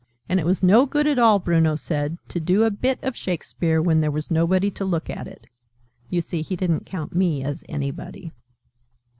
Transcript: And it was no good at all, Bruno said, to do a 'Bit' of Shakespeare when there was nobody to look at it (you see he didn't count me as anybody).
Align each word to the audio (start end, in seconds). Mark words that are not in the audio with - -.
And 0.27 0.39
it 0.39 0.47
was 0.47 0.63
no 0.63 0.87
good 0.87 1.05
at 1.05 1.19
all, 1.19 1.37
Bruno 1.37 1.75
said, 1.75 2.17
to 2.29 2.39
do 2.39 2.63
a 2.63 2.71
'Bit' 2.71 2.97
of 3.03 3.15
Shakespeare 3.15 3.79
when 3.83 4.01
there 4.01 4.09
was 4.09 4.31
nobody 4.31 4.71
to 4.71 4.83
look 4.83 5.11
at 5.11 5.27
it 5.27 5.45
(you 6.09 6.21
see 6.21 6.41
he 6.41 6.55
didn't 6.55 6.87
count 6.87 7.13
me 7.15 7.43
as 7.43 7.63
anybody). 7.69 8.31